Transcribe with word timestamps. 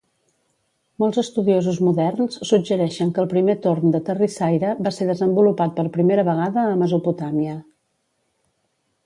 Molts 1.01 1.19
estudiosos 1.21 1.81
moderns 1.87 2.39
suggereixen 2.51 3.11
que 3.17 3.21
el 3.25 3.29
primer 3.35 3.55
torn 3.67 3.93
de 3.97 4.01
terrissaire 4.09 4.73
va 4.89 4.93
ser 4.97 5.09
desenvolupat 5.11 5.77
per 5.77 5.87
primera 5.99 6.27
vegada 6.33 6.67
a 6.73 6.81
Mesopotàmia. 6.83 7.57